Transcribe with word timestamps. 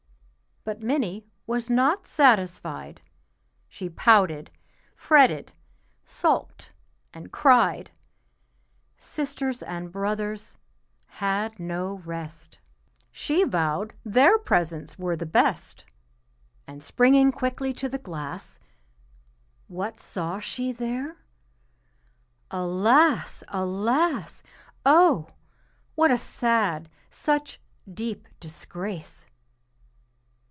But 0.63 0.83
Minnie 0.83 1.25
was 1.47 1.71
not 1.71 2.05
satisfied, 2.05 3.01
She 3.67 3.89
pouted, 3.89 4.51
fretted, 4.95 5.51
sulked, 6.05 6.71
and 7.11 7.31
cried; 7.31 7.89
Sisters 8.99 9.63
and 9.63 9.91
brothers 9.91 10.55
had 11.07 11.59
no 11.59 11.95
rest, 12.05 12.59
She 13.11 13.43
vowed 13.43 13.95
their 14.05 14.37
presents 14.37 14.99
were 14.99 15.15
the 15.15 15.25
best, 15.25 15.83
And 16.67 16.83
springing 16.83 17.31
quickly 17.31 17.73
to 17.73 17.89
the 17.89 17.97
glass, 17.97 18.59
What 19.67 19.99
saw 19.99 20.37
she 20.37 20.71
there? 20.73 21.17
Alas! 22.51 23.43
alas! 23.47 24.43
Oh! 24.85 25.31
what 25.95 26.11
a 26.11 26.19
sad, 26.19 26.87
such 27.09 27.59
deep 27.91 28.27
disgrace! 28.39 29.25